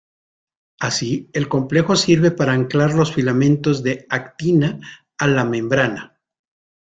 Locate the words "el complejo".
1.31-1.95